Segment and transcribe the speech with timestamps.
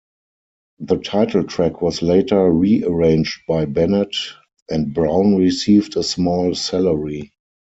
[0.79, 4.15] The title track was later rearranged by Bennett,
[4.67, 7.31] and Brown received a small salary.